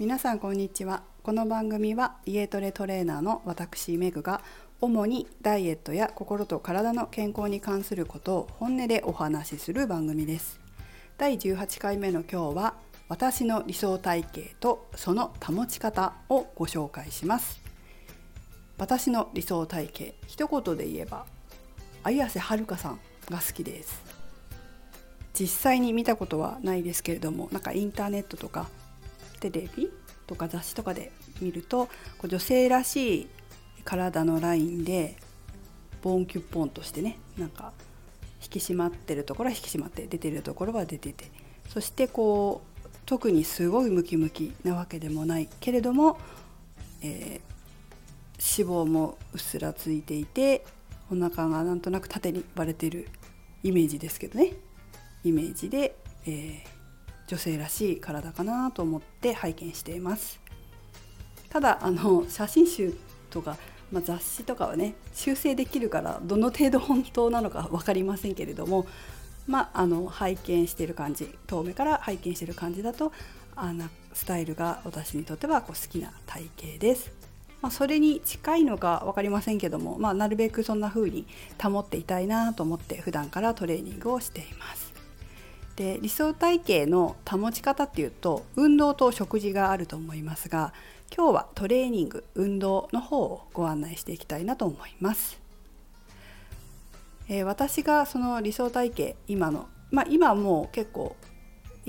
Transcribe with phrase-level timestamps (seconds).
[0.00, 1.02] 皆さんこんにちは。
[1.22, 4.40] この番組は家トレトレーナーの私メグが
[4.80, 10.58] 主にダイエットや心と体の健康に関することを本音でお話しする番組です。
[11.18, 12.74] 第18回目の今日は
[13.10, 17.60] 私の理想体型とその保ち方をご紹介します。
[18.78, 21.26] 私の理想体型一言で言えば
[22.04, 24.00] 綾瀬はるかさんが好きです。
[25.34, 28.66] 実際に見たことはないですけれどもなんかインターネットとか
[29.40, 29.90] テレビ
[30.26, 31.92] とか雑誌とかで見るとこ
[32.24, 33.28] う女性らしい
[33.84, 35.16] 体のラインで
[36.02, 37.72] ボンキュッポンとしてねなんか
[38.42, 41.30] 引き締まってるところは引き締まって出てるところは出てて
[41.68, 46.18] そしてこう特にすごいムキムキなわけでもないけれども、
[47.02, 50.64] えー、脂肪もうっすらついていて
[51.10, 53.08] お腹がなんとなく縦に割れてる
[53.62, 54.52] イメージですけどね。
[55.24, 56.79] イメージで、えー
[57.30, 60.40] 女性らしい体かなと思って拝見しています
[61.48, 62.92] ただあの写真集
[63.30, 63.56] とか、
[63.92, 68.86] まあ、雑誌とかはね修正できるからどの程度本当なのか分かりませんけれども
[69.46, 73.12] まあ、あの拝見してる感じ遠目から拝見してる感じだと
[73.56, 77.10] あなスタイルが私にとってはこう好きな体型です。
[77.60, 81.26] まあ、それに近いのか分かりませんけども、まあ、なるべくそんな風に
[81.62, 84.89] 保っていたいなと思って普段からトレーニングをしています。
[85.80, 90.74] で理想体型の保ち方っていうと運動と食事があると思いますが
[91.16, 95.40] 今日はトレーニング運動の方をご案内していきたいなと思います。
[97.30, 101.16] えー、私がその理想体型今のまあ今もう結構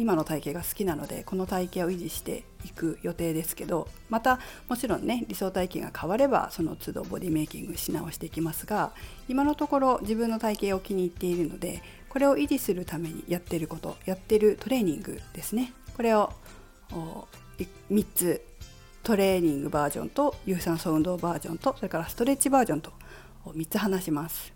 [0.00, 8.92] 今の体型が好きなのでこの体型を維持していく予定ですけどまたもちろんね理想体型が変わればその都度ボディメイキングし直していきますが
[9.28, 15.72] 今のところ自分の体型を気に入っているのでこれを維持するためにやってることやってるトレーニングですね。
[15.96, 16.32] これを
[17.90, 18.42] 3つ
[19.02, 22.92] トレーニングバージョンと有酸素運動バージョンとそれからストレッチバージョンと
[23.46, 24.52] 3つ話します。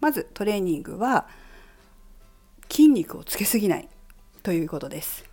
[0.00, 1.28] まずトレーニングは
[2.68, 3.88] 筋肉をつけすぎない。
[4.46, 5.24] ということです。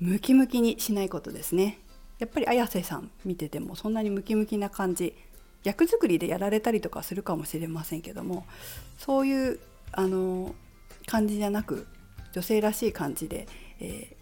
[0.00, 1.78] ムキムキにしないことですね。
[2.18, 5.14] やっぱり綾瀬さん見ててもそんなにムキムキな感じ。
[5.64, 8.46] 役作りでやられたりとかするかもしれませんけども
[8.96, 9.60] そういう
[9.92, 10.54] あの
[11.04, 11.86] 感じじゃなく
[12.32, 13.48] 女性らしい感じで、
[13.80, 14.16] え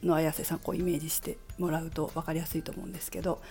[0.00, 3.42] ー、の綾瀬さんをイメージしてもらうと分かりやすいと思うんですけど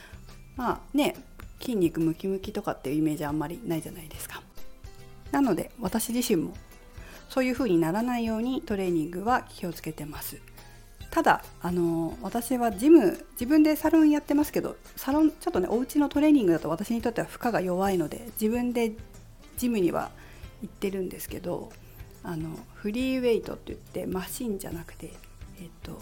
[0.56, 1.18] まあね
[1.60, 4.42] 筋肉ムキムキとかっていうイメージあんまりないじゃないですか。
[5.32, 6.54] なので私自身も
[7.34, 10.38] そういう風にならないようにトレーニングは気をつけてます。
[11.10, 18.92] ただあの私はジム自分でサロンやってますけどサロンちょっとねお家のトレーニングだと私にとっては負荷が弱いので自分で
[19.58, 20.12] ジムには
[20.62, 21.72] 言ってるんですけど
[22.24, 25.12] あのフリーウェイトって言ってマシンじゃなくて、
[25.60, 26.02] えっと、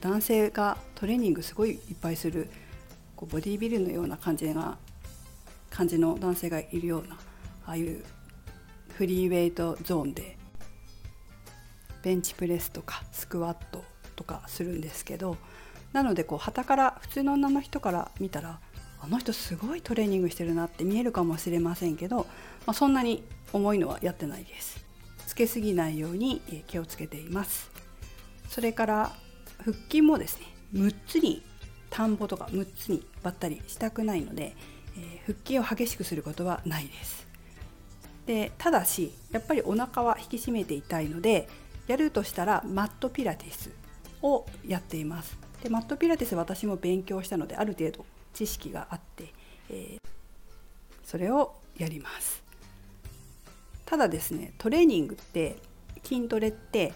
[0.00, 2.48] 男性がトレーニングすごいいっぱいする
[3.16, 4.78] こうボディービルのような感じが
[5.68, 7.16] 感じの男性がいるような
[7.66, 8.02] ああいう
[8.94, 10.39] フリーウェイトゾーンで
[12.02, 13.84] ベンチプレスとかスクワット
[14.16, 15.36] とかするんですけど
[15.92, 18.60] なのでこう旗から普通の女の人から見たら
[19.02, 22.18] あの人すごいトレーニングしてるなって見えるかもしれませんけど、
[22.66, 24.84] まあ、そんなに重いのはやってないです。
[25.26, 27.70] つけすぎないように気をつけています。
[28.48, 29.12] それから
[29.58, 31.42] 腹筋もですね6つに
[31.88, 34.54] 田んぼとか6つに割ったりしたくないので、
[34.98, 37.26] えー、腹筋を激しくすることはないです。
[38.26, 41.48] でただしやっぱりお腹は引き締めていたいので
[41.86, 43.70] やるとしたらマットピラティス
[44.22, 49.32] をやっていますでマットピラティス私も勉強したのである程度知識があって、
[49.70, 50.00] えー、
[51.04, 52.42] それをやります
[53.86, 55.56] ただですねトレーニングって
[56.04, 56.92] 筋トレって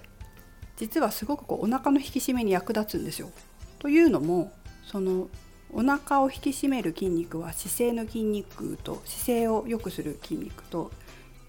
[0.77, 3.31] 実はすごくこうお腹の引き締めに役立つんですよ。
[3.79, 4.53] というのも
[4.85, 5.29] その
[5.73, 10.91] お腹を引き締める筋肉は姿勢の筋肉と姿勢を良くする筋肉と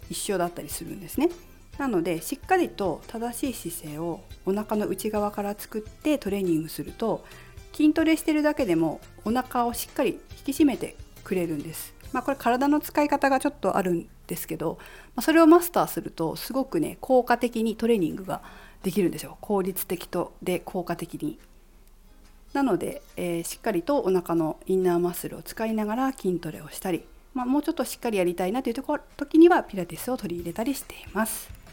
[0.09, 1.29] 一緒だったりするんですね。
[1.77, 7.25] なのでしっかりと正しい姿勢をお腹の内側から作ってトレーニングすると
[7.73, 11.93] 筋トレしてるだけでもお腹をしっかり引き締めてくれるんです。
[12.13, 14.77] まあ、これ体の使い方がちょっとあるんですけど、
[15.16, 18.41] まあ、それをマスターするとすごくね効果的にトレーニングが
[18.83, 21.37] できるんですよ効率的とで効果的に。
[22.53, 31.65] なので、えー、しっかりとお腹のインナーマッスルを使いながら筋トレをしたり、まあ、もうちょっとしっかりやりたいなというところ時にはピラティスを取り入れたりしています。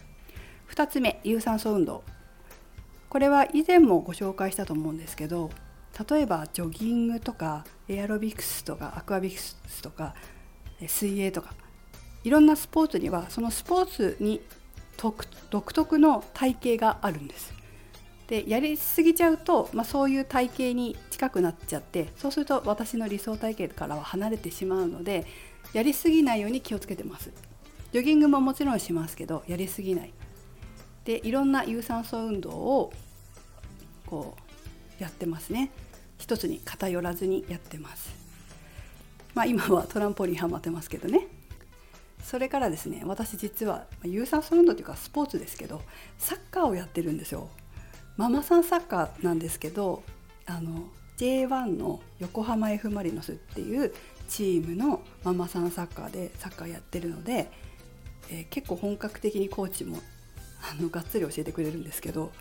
[0.74, 2.02] 2つ目有酸素運動。
[3.10, 5.50] これは以前もご紹介したと思うんですけど
[6.08, 10.14] 例えばジョギングとかエアロビクスとかアクアビクスとか
[10.86, 11.52] 水泳とか
[12.24, 14.40] いろんなスポーツにはそのスポーツに
[14.96, 15.22] 独
[15.72, 17.52] 特の体型があるんです。
[18.28, 25.26] でやりすぎちゃうと、まあ、そういう体型に近くなっちゃってそうすると私の理想体型からは離れてしまうので
[25.74, 27.30] やりすぎないように気をつけてます。
[27.92, 30.14] ジョギングももちろんしますけどやりすぎない。
[31.04, 32.93] でいろんな有酸素運動を
[34.06, 34.37] こ
[34.99, 35.70] うやってますね。
[36.19, 38.14] 一つに偏らずにやってます。
[39.34, 41.26] まあ今はトランポリンハマってますけどね。
[42.22, 45.82] それからですね私実は有酸素運動というかスポーツですけど
[46.19, 47.48] サッカーをやってるんですよ。
[48.16, 50.02] ママさんサッカーなんですけど
[50.46, 50.84] あの
[51.19, 53.93] J1 の横浜 F・ マリノスっていう
[54.28, 57.50] チームのママさんサッカーでサッカーやってるので、
[58.31, 59.98] えー、結構本格的にコーチも
[60.62, 62.32] あのがっつり教えてくれるんですけど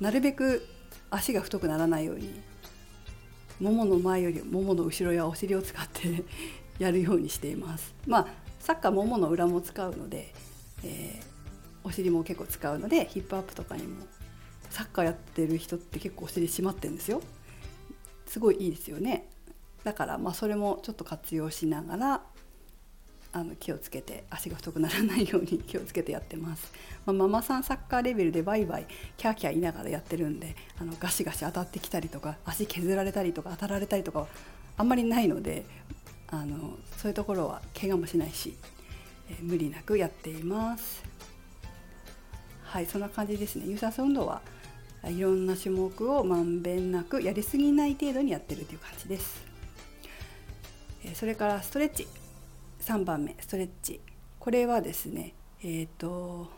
[0.00, 0.66] なるべく
[1.10, 2.40] 足が太くならないように
[3.60, 6.24] ももの前よりももの後ろやお尻を使って
[6.78, 7.94] やるようにしています。
[8.06, 10.32] まあサッカーももの裏も使うので、
[10.84, 14.06] えー、お尻も結構使うのでヒップアップとかにも
[14.70, 17.22] サッカーやってる人って結構お尻締まってるんですよ。
[18.26, 19.28] すごいいいですよね。
[19.84, 22.22] だからまあそれもちょっと活用しながら
[23.32, 26.70] あの気をつけて足が太くならないように気をつけてやってます、
[27.06, 28.86] まあ、ママさんサッカーレベルでバイバイ
[29.16, 34.26] キャーキャー言いながらやってるんであのガシガシ当たってきたりとか足削られたりとか当たられたりとかは
[34.76, 35.64] あんまりないので
[36.28, 38.56] あのそういうところは怪我もしないし、
[39.30, 41.02] えー、無理なくやっています。
[42.64, 43.66] はいそんな感じですね。
[43.66, 44.40] 有酸素運動は
[45.04, 49.44] いろんな種目をまんべんなくやりすぎない程度にやってるという感じです。
[51.14, 52.06] それからストレッチ。
[52.82, 54.00] 3番目ストレッチ。
[54.38, 56.48] これはですねえっ、ー、と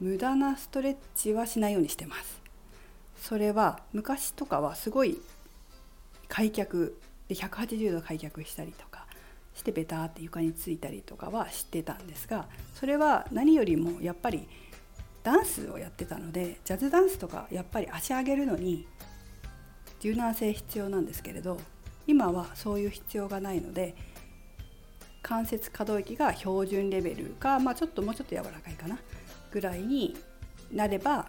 [0.00, 2.40] 無駄なストレッチはしないようにしてます。
[3.16, 5.20] それは昔とかはすごい
[6.28, 6.98] 開脚
[7.28, 9.06] で180度開脚したりとか
[9.54, 14.48] してベターって床についたりとかはしてたんですがそれは何よりもやっぱり
[15.22, 18.86] ダンスをやってたのでジャズダンスとかやっぱり足上げるのに
[20.00, 21.60] 柔軟性必要なんですけれど
[22.06, 23.94] 今はそういう必要がないので
[25.22, 28.98] 関節可動域が標準レベルか、まあ、ちょっともうちょっと柔らかいかな
[29.50, 30.16] ぐらいに
[30.72, 31.28] なれば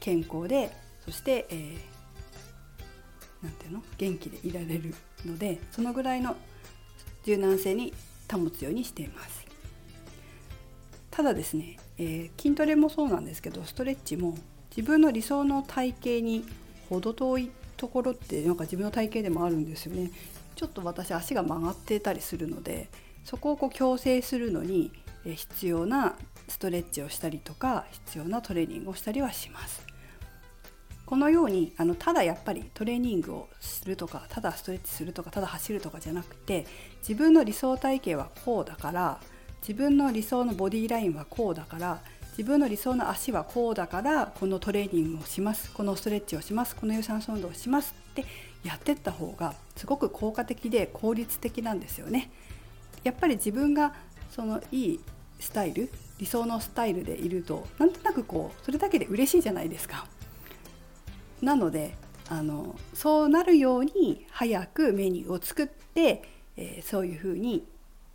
[0.00, 0.70] 健康で
[1.04, 4.94] そして、えー、ていうの元気でいられる
[5.24, 6.36] のでそのぐらいの
[7.24, 7.92] 柔軟性に
[8.30, 9.44] 保つようにしています。
[11.10, 14.36] ただですね、えー、筋トレもそうなんですけどストレッチも
[14.76, 16.44] 自分の理想の体型に
[16.88, 20.10] 程遠いところってなんか自分の体型でもあるんですよね。
[20.56, 22.88] ちょっと私足が曲がってたりするので
[23.24, 24.92] そこをこう矯正するのに
[25.24, 26.16] 必要な
[26.48, 29.84] ストレッチをしたりとか必要なトレーニングをしたりはします。
[31.06, 36.66] このようにあのただやっぱりトレーニングをするとかただストレッチするとかただ走るとかじゃなくて
[37.06, 39.20] 自分の理想体型はこうだから
[39.60, 42.00] 自分の理想のボディラインはこうだから
[42.36, 48.24] 自分の理想の足はこうだからこのトレーニングをしますこのストレッチをしますこの有酸素運動をしますって
[48.64, 52.30] やってった方がすごく効果的で効率的なんですよね。
[53.04, 53.94] やっぱり自分が
[54.30, 55.00] そのいい
[55.38, 60.06] スタイル理想のスタイルでいるとなんとなくこうそれだけで嬉しいじゃないですか。
[61.42, 61.94] なので
[62.28, 66.22] あのそうなるように早くメニューを作って、
[66.56, 67.66] えー、そういう風に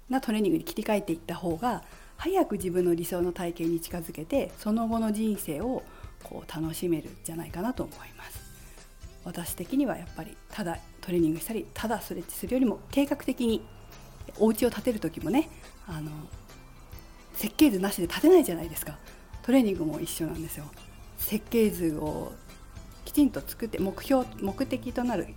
[0.09, 1.83] なトレーニングに切り替えていった方が
[2.18, 5.83] 早く自分の理想の体型に近づけてその後の人生を
[6.23, 8.40] こう楽しめるんじゃないかなと思います。
[9.25, 13.61] 私的にはやっぱりただトレーニングしたりただストレッチするよりも計画的に
[14.38, 15.50] お家を建てる時もね
[15.88, 16.12] あの
[17.33, 18.98] 設計図なしで建てないじゃないですか。
[19.42, 20.66] トレーニングも一緒なんですよ。
[21.18, 22.33] 設計図を
[23.06, 25.28] きちんと作って目標目的となる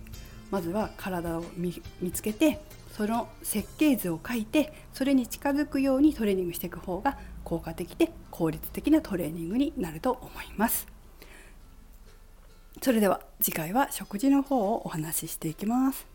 [0.51, 1.73] まずは体を見
[2.11, 2.61] つけて
[2.95, 10.87] その設計図を書いてそれに近づくようにトレーニングしていく方が効果的で効率的なトレーニングになると思います。
[12.81, 16.12] それでは次回は食事の方をお話ししていきます。